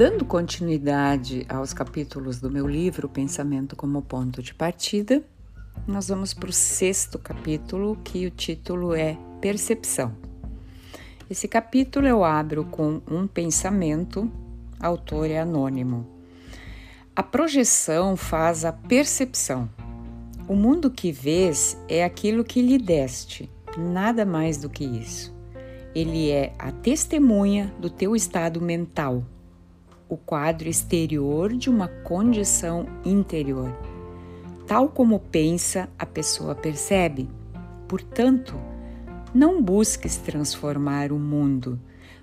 [0.00, 5.22] Dando continuidade aos capítulos do meu livro Pensamento como Ponto de Partida,
[5.86, 10.16] nós vamos para o sexto capítulo, que o título é Percepção.
[11.28, 14.32] Esse capítulo eu abro com um pensamento,
[14.80, 16.06] autor é anônimo.
[17.14, 19.68] A projeção faz a percepção.
[20.48, 25.30] O mundo que vês é aquilo que lhe deste, nada mais do que isso.
[25.94, 29.26] Ele é a testemunha do teu estado mental,
[30.10, 33.72] o quadro exterior de uma condição interior.
[34.66, 37.28] Tal como pensa, a pessoa percebe.
[37.88, 38.54] Portanto,
[39.32, 41.80] não busques transformar o mundo,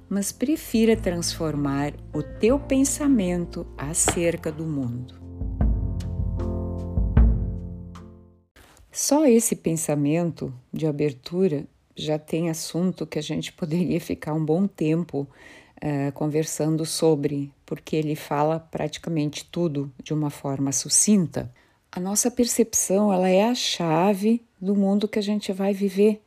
[0.09, 5.15] mas prefira transformar o teu pensamento acerca do mundo.
[8.91, 14.67] Só esse pensamento de abertura já tem assunto que a gente poderia ficar um bom
[14.67, 15.27] tempo
[15.77, 21.53] uh, conversando sobre, porque ele fala praticamente tudo de uma forma sucinta.
[21.91, 26.21] A nossa percepção ela é a chave do mundo que a gente vai viver,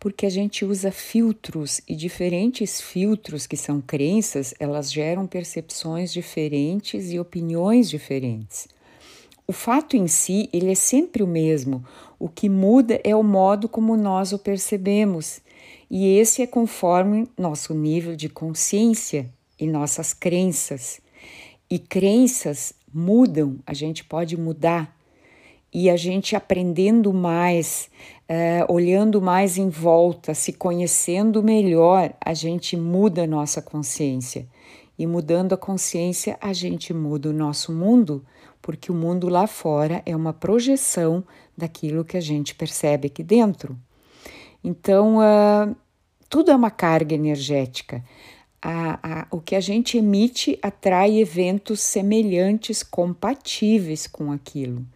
[0.00, 7.12] porque a gente usa filtros e diferentes filtros que são crenças, elas geram percepções diferentes
[7.12, 8.66] e opiniões diferentes.
[9.46, 11.84] O fato em si, ele é sempre o mesmo.
[12.18, 15.42] O que muda é o modo como nós o percebemos.
[15.90, 21.00] E esse é conforme nosso nível de consciência e nossas crenças.
[21.70, 24.94] E crenças mudam, a gente pode mudar.
[25.72, 27.90] E a gente aprendendo mais,
[28.30, 34.46] uh, olhando mais em volta, se conhecendo melhor, a gente muda a nossa consciência.
[34.96, 38.24] E mudando a consciência, a gente muda o nosso mundo
[38.64, 41.22] porque o mundo lá fora é uma projeção
[41.54, 43.78] daquilo que a gente percebe aqui dentro.
[44.64, 45.76] Então, uh,
[46.30, 48.02] tudo é uma carga energética.
[48.66, 54.86] A, a, o que a gente emite atrai eventos semelhantes, compatíveis com aquilo.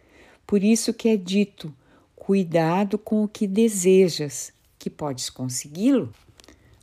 [0.47, 1.71] Por isso que é dito:
[2.15, 6.11] cuidado com o que desejas, que podes consegui-lo.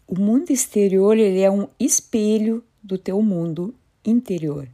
[0.06, 3.74] O mundo exterior ele é um espelho do teu mundo
[4.04, 4.68] interior.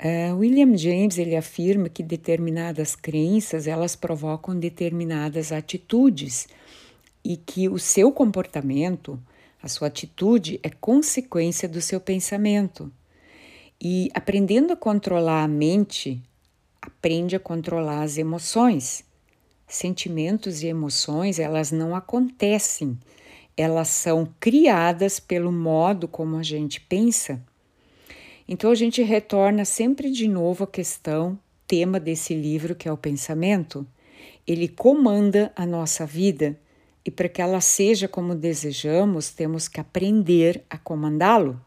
[0.00, 6.46] Uh, William James ele afirma que determinadas crenças elas provocam determinadas atitudes
[7.22, 9.20] e que o seu comportamento,
[9.62, 12.90] a sua atitude é consequência do seu pensamento.
[13.80, 16.22] E aprendendo a controlar a mente,
[16.80, 19.04] aprende a controlar as emoções.
[19.66, 22.98] Sentimentos e emoções, elas não acontecem,
[23.56, 27.42] elas são criadas pelo modo como a gente pensa
[28.52, 31.38] então a gente retorna sempre de novo à questão,
[31.68, 33.86] tema desse livro que é o pensamento.
[34.44, 36.58] Ele comanda a nossa vida
[37.10, 41.60] e para que ela seja como desejamos, temos que aprender a comandá-lo.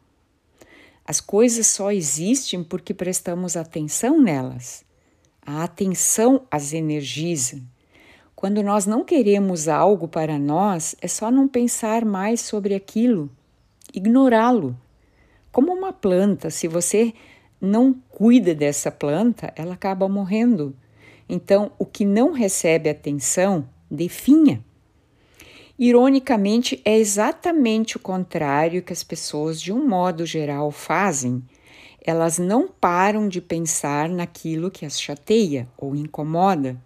[1.05, 4.85] As coisas só existem porque prestamos atenção nelas.
[5.45, 7.61] A atenção as energiza.
[8.33, 13.29] Quando nós não queremos algo para nós, é só não pensar mais sobre aquilo,
[13.93, 14.77] ignorá-lo
[15.53, 17.13] como uma planta, se você
[17.61, 20.75] não cuida dessa planta, ela acaba morrendo.
[21.29, 24.65] Então, o que não recebe atenção, definha.
[25.85, 31.43] Ironicamente, é exatamente o contrário que as pessoas, de um modo geral, fazem.
[32.01, 36.81] Elas não param de pensar naquilo que as chateia ou incomoda.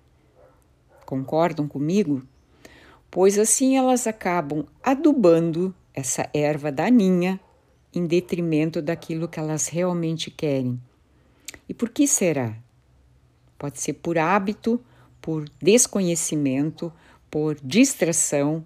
[1.05, 2.23] Concordam comigo?
[3.11, 7.39] Pois assim elas acabam adubando essa erva daninha
[7.93, 10.81] em detrimento daquilo que elas realmente querem.
[11.69, 12.57] E por que será?
[13.59, 14.83] Pode ser por hábito,
[15.21, 16.91] por desconhecimento,
[17.29, 18.65] por distração,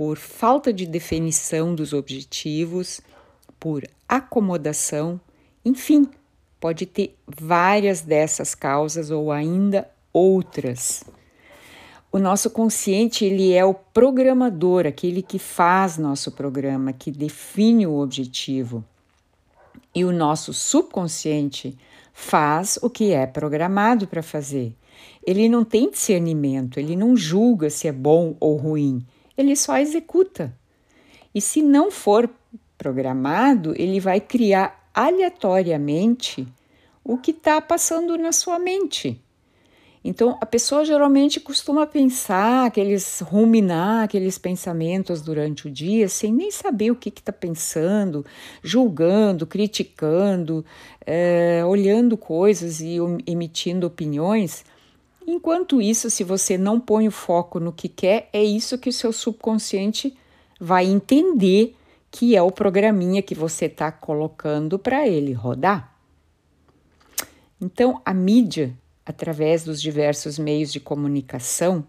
[0.00, 3.02] por falta de definição dos objetivos,
[3.58, 5.20] por acomodação,
[5.62, 6.08] enfim,
[6.58, 11.04] pode ter várias dessas causas ou ainda outras.
[12.10, 17.98] O nosso consciente, ele é o programador, aquele que faz nosso programa, que define o
[17.98, 18.82] objetivo.
[19.94, 21.76] E o nosso subconsciente
[22.14, 24.74] faz o que é programado para fazer.
[25.26, 29.04] Ele não tem discernimento, ele não julga se é bom ou ruim,
[29.40, 30.56] ele só executa.
[31.34, 32.28] E se não for
[32.76, 36.46] programado, ele vai criar aleatoriamente
[37.04, 39.20] o que está passando na sua mente.
[40.02, 46.50] Então, a pessoa geralmente costuma pensar, aqueles ruminar aqueles pensamentos durante o dia, sem nem
[46.50, 48.24] saber o que está pensando,
[48.62, 50.64] julgando, criticando,
[51.04, 52.96] é, olhando coisas e
[53.26, 54.64] emitindo opiniões.
[55.32, 58.92] Enquanto isso, se você não põe o foco no que quer, é isso que o
[58.92, 60.18] seu subconsciente
[60.58, 61.76] vai entender
[62.10, 65.96] que é o programinha que você está colocando para ele rodar.
[67.60, 71.86] Então, a mídia, através dos diversos meios de comunicação,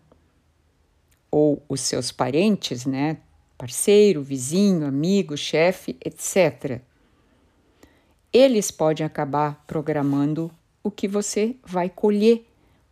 [1.32, 3.18] ou os seus parentes, né?
[3.58, 6.80] Parceiro, vizinho, amigo, chefe, etc.
[8.32, 10.52] Eles podem acabar programando
[10.84, 12.46] o que você vai colher,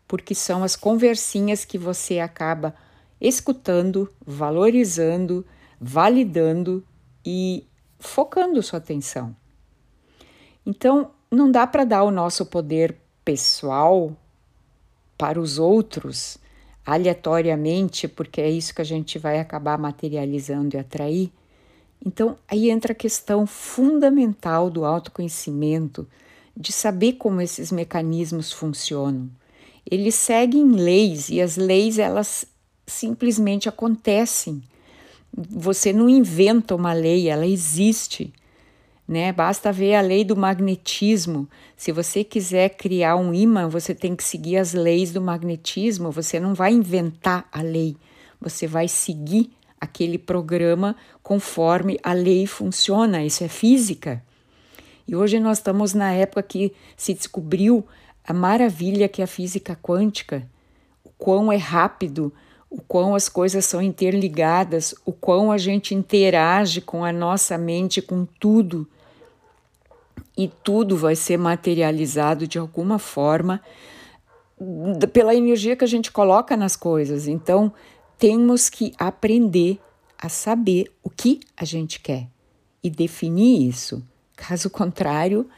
[0.10, 2.74] porque são as conversinhas que você acaba
[3.22, 5.46] escutando, valorizando,
[5.80, 6.84] validando
[7.24, 7.64] e
[8.00, 9.36] focando sua atenção.
[10.66, 14.18] Então, não dá para dar o nosso poder pessoal
[15.16, 16.40] para os outros
[16.84, 21.32] aleatoriamente, porque é isso que a gente vai acabar materializando e atrair.
[22.04, 26.08] Então, aí entra a questão fundamental do autoconhecimento,
[26.58, 29.30] de saber como esses mecanismos funcionam.
[29.90, 32.46] Eles seguem leis e as leis elas
[32.86, 34.62] simplesmente acontecem.
[35.32, 38.34] Você não inventa uma lei, ela existe.
[39.08, 39.32] Né?
[39.32, 41.48] Basta ver a lei do magnetismo.
[41.76, 46.12] Se você quiser criar um imã, você tem que seguir as leis do magnetismo.
[46.12, 47.96] Você não vai inventar a lei,
[48.40, 49.50] você vai seguir
[49.80, 53.24] aquele programa conforme a lei funciona.
[53.24, 54.22] Isso é física.
[55.08, 57.84] E hoje nós estamos na época que se descobriu
[58.30, 60.48] a maravilha que é a física quântica,
[61.04, 62.32] o quão é rápido
[62.70, 68.02] o quão as coisas são interligadas, o quão a gente interage com a nossa mente,
[68.02, 68.88] com tudo.
[70.38, 73.60] E tudo vai ser materializado de alguma forma
[75.12, 77.28] pela energia que a gente coloca nas coisas.
[77.28, 77.74] Então,
[78.18, 79.80] temos que aprender
[80.18, 82.28] a saber o que a gente quer
[82.84, 84.04] e definir isso.
[84.36, 85.50] Caso contrário,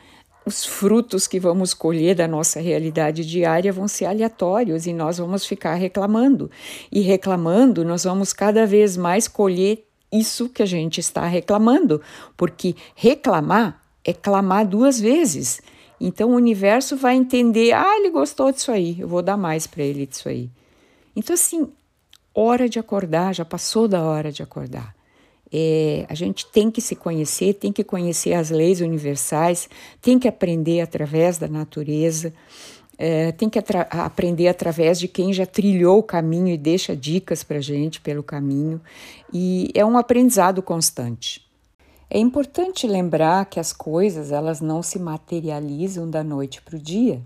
[0.45, 5.45] os frutos que vamos colher da nossa realidade diária vão ser aleatórios e nós vamos
[5.45, 6.49] ficar reclamando.
[6.91, 12.01] E reclamando, nós vamos cada vez mais colher isso que a gente está reclamando,
[12.35, 15.61] porque reclamar é clamar duas vezes.
[15.99, 19.83] Então o universo vai entender: ah, ele gostou disso aí, eu vou dar mais para
[19.83, 20.49] ele disso aí.
[21.15, 21.67] Então, assim,
[22.33, 24.95] hora de acordar, já passou da hora de acordar.
[25.53, 29.69] É, a gente tem que se conhecer, tem que conhecer as leis universais,
[30.01, 32.33] tem que aprender através da natureza,
[32.97, 37.43] é, tem que atra aprender através de quem já trilhou o caminho e deixa dicas
[37.43, 38.79] para a gente pelo caminho,
[39.33, 41.45] e é um aprendizado constante.
[42.09, 47.21] É importante lembrar que as coisas elas não se materializam da noite para o dia.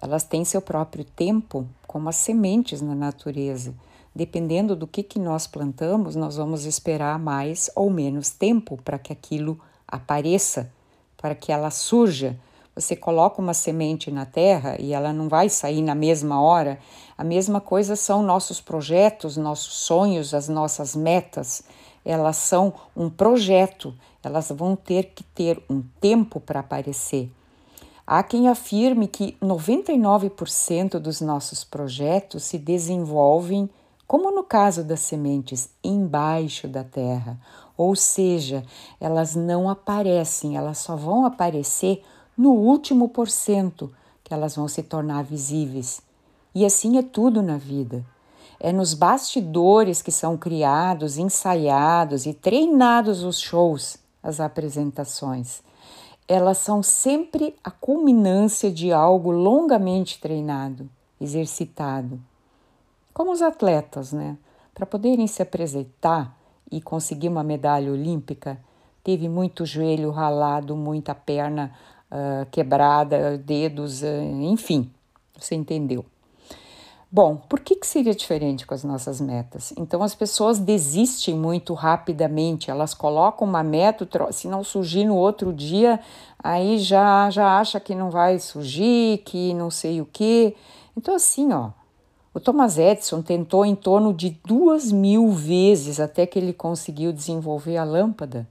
[0.00, 3.72] Elas têm seu próprio tempo, como as sementes na natureza
[4.18, 9.12] dependendo do que, que nós plantamos, nós vamos esperar mais ou menos tempo para que
[9.12, 10.72] aquilo apareça,
[11.16, 12.36] para que ela surja.
[12.74, 16.80] Você coloca uma semente na terra e ela não vai sair na mesma hora.
[17.16, 21.62] A mesma coisa são nossos projetos, nossos sonhos, as nossas metas.
[22.04, 27.30] Elas são um projeto, elas vão ter que ter um tempo para aparecer.
[28.04, 33.70] Há quem afirme que 99% dos nossos projetos se desenvolvem
[34.08, 37.38] como no caso das sementes embaixo da terra,
[37.76, 38.64] ou seja,
[38.98, 42.02] elas não aparecem, elas só vão aparecer
[42.34, 43.92] no último porcento
[44.24, 46.00] que elas vão se tornar visíveis.
[46.54, 48.02] E assim é tudo na vida.
[48.58, 55.60] É nos bastidores que são criados, ensaiados e treinados os shows, as apresentações.
[56.26, 60.88] Elas são sempre a culminância de algo longamente treinado,
[61.20, 62.18] exercitado
[63.18, 64.38] como os atletas, né?
[64.72, 66.38] Para poderem se apresentar
[66.70, 68.56] e conseguir uma medalha olímpica,
[69.02, 71.74] teve muito joelho ralado, muita perna
[72.12, 74.06] uh, quebrada, dedos, uh,
[74.42, 74.88] enfim,
[75.36, 76.04] você entendeu.
[77.10, 79.74] Bom, por que, que seria diferente com as nossas metas?
[79.76, 85.52] Então, as pessoas desistem muito rapidamente, elas colocam uma meta, se não surgir no outro
[85.52, 85.98] dia,
[86.38, 90.54] aí já, já acha que não vai surgir, que não sei o quê.
[90.96, 91.70] Então, assim, ó,
[92.32, 97.76] o Thomas Edison tentou em torno de duas mil vezes até que ele conseguiu desenvolver
[97.76, 98.46] a lâmpada.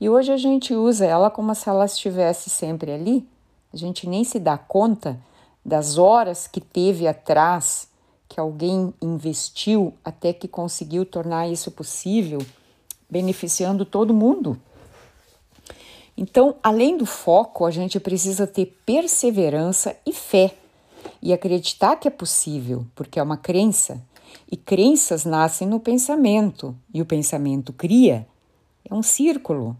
[0.00, 3.26] E hoje a gente usa ela como se ela estivesse sempre ali.
[3.72, 5.18] A gente nem se dá conta
[5.64, 7.88] das horas que teve atrás
[8.28, 12.40] que alguém investiu até que conseguiu tornar isso possível,
[13.10, 14.58] beneficiando todo mundo.
[16.16, 20.54] Então, além do foco, a gente precisa ter perseverança e fé
[21.22, 24.02] e acreditar que é possível, porque é uma crença.
[24.50, 28.26] E crenças nascem no pensamento, e o pensamento cria.
[28.88, 29.76] É um círculo.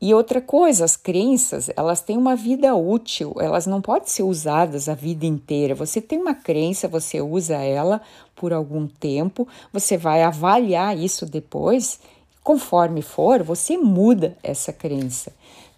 [0.00, 4.88] E outra coisa, as crenças, elas têm uma vida útil, elas não podem ser usadas
[4.88, 5.76] a vida inteira.
[5.76, 8.00] Você tem uma crença, você usa ela
[8.34, 12.00] por algum tempo, você vai avaliar isso depois.
[12.42, 15.32] conforme for, você muda essa crença.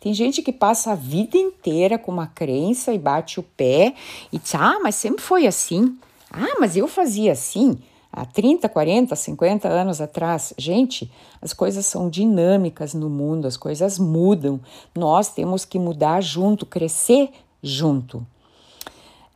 [0.05, 3.95] Tem gente que passa a vida inteira com uma crença e bate o pé
[4.31, 5.97] e diz: Ah, mas sempre foi assim.
[6.31, 7.79] Ah, mas eu fazia assim
[8.13, 10.53] há 30, 40, 50 anos atrás.
[10.59, 14.61] Gente, as coisas são dinâmicas no mundo, as coisas mudam.
[14.95, 17.31] Nós temos que mudar junto, crescer
[17.63, 18.27] junto.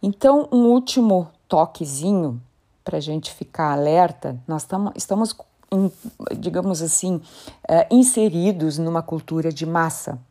[0.02, 2.38] Então, um último toquezinho
[2.84, 5.34] para a gente ficar alerta: nós tamo, estamos,
[6.38, 7.22] digamos assim, uh,
[7.90, 10.27] inseridos numa cultura de massa.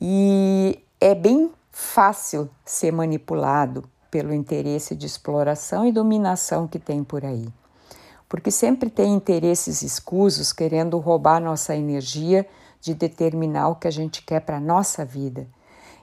[0.00, 7.24] E é bem fácil ser manipulado pelo interesse de exploração e dominação que tem por
[7.24, 7.48] aí.
[8.28, 12.46] Porque sempre tem interesses escusos querendo roubar nossa energia
[12.80, 15.46] de determinar o que a gente quer para a nossa vida.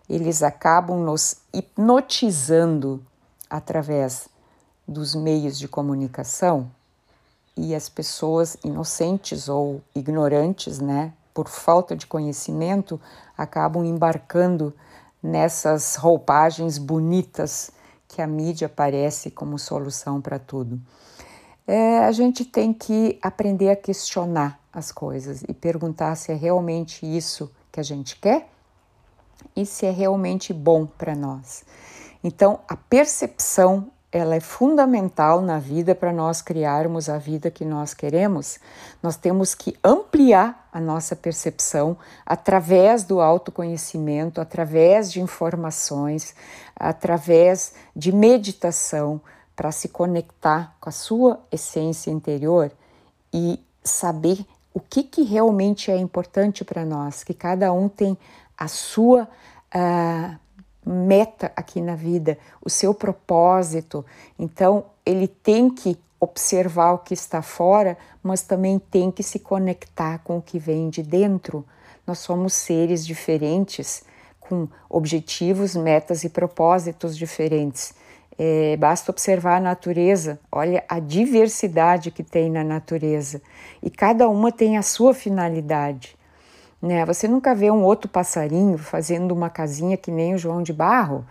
[0.09, 3.03] Eles acabam nos hipnotizando
[3.49, 4.27] através
[4.87, 6.69] dos meios de comunicação
[7.55, 12.99] e as pessoas inocentes ou ignorantes, né, por falta de conhecimento,
[13.37, 14.73] acabam embarcando
[15.21, 17.71] nessas roupagens bonitas
[18.07, 20.79] que a mídia parece como solução para tudo.
[21.65, 27.05] É, a gente tem que aprender a questionar as coisas e perguntar se é realmente
[27.05, 28.49] isso que a gente quer
[29.55, 31.63] e se é realmente bom para nós.
[32.23, 37.95] Então, a percepção ela é fundamental na vida para nós criarmos a vida que nós
[37.95, 38.59] queremos.
[39.01, 46.33] Nós temos que ampliar a nossa percepção através do autoconhecimento, através de informações,
[46.75, 49.21] através de meditação,
[49.55, 52.71] para se conectar com a sua essência interior
[53.31, 58.17] e saber o que, que realmente é importante para nós, que cada um tem
[58.57, 59.27] a sua
[59.75, 60.39] uh,
[60.89, 64.03] meta aqui na vida, o seu propósito.
[64.39, 70.19] Então, ele tem que observar o que está fora, mas também tem que se conectar
[70.19, 71.65] com o que vem de dentro.
[72.07, 74.03] Nós somos seres diferentes,
[74.39, 77.93] com objetivos, metas e propósitos diferentes.
[78.37, 83.41] É, basta observar a natureza, olha a diversidade que tem na natureza
[83.81, 86.17] e cada uma tem a sua finalidade.
[86.81, 87.05] Né?
[87.05, 91.25] Você nunca vê um outro passarinho fazendo uma casinha que nem o João de Barro.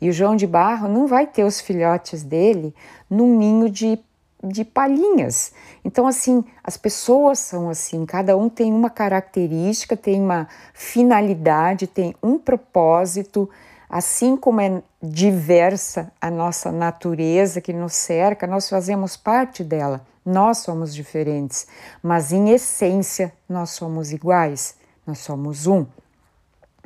[0.00, 2.74] E o João de Barro não vai ter os filhotes dele
[3.08, 3.98] num ninho de,
[4.42, 5.52] de palhinhas.
[5.84, 12.14] Então, assim, as pessoas são assim, cada um tem uma característica, tem uma finalidade, tem
[12.22, 13.48] um propósito,
[13.88, 20.06] assim como é diversa a nossa natureza que nos cerca, nós fazemos parte dela.
[20.24, 21.66] Nós somos diferentes,
[22.02, 24.76] mas em essência nós somos iguais.
[25.06, 25.86] Nós somos um.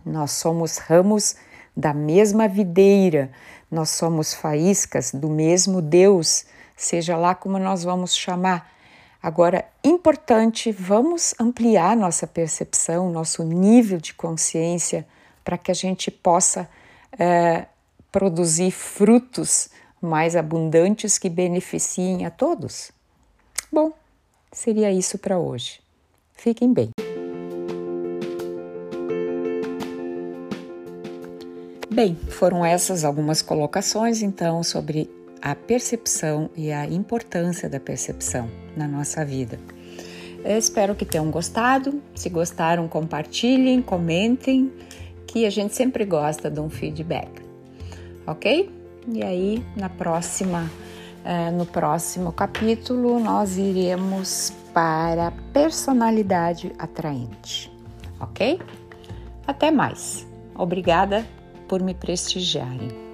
[0.06, 1.34] Nós somos ramos
[1.76, 3.30] da mesma videira,
[3.70, 6.44] nós somos faíscas do mesmo Deus,
[6.76, 8.70] seja lá como nós vamos chamar.
[9.22, 15.06] Agora, importante, vamos ampliar nossa percepção, nosso nível de consciência,
[15.44, 16.68] para que a gente possa
[17.18, 17.66] é,
[18.10, 22.90] produzir frutos mais abundantes que beneficiem a todos.
[23.72, 23.92] Bom,
[24.50, 25.80] seria isso para hoje.
[26.34, 26.90] Fiquem bem.
[31.88, 35.08] Bem, foram essas algumas colocações então sobre
[35.42, 39.58] a percepção e a importância da percepção na nossa vida.
[40.44, 42.00] Eu espero que tenham gostado.
[42.14, 44.72] Se gostaram, compartilhem, comentem,
[45.26, 47.42] que a gente sempre gosta de um feedback,
[48.26, 48.70] ok?
[49.08, 50.70] E aí, na próxima,
[51.24, 57.72] eh, no próximo capítulo, nós iremos para personalidade atraente,
[58.20, 58.60] ok?
[59.46, 60.26] Até mais.
[60.54, 61.26] Obrigada
[61.66, 63.11] por me prestigiarem.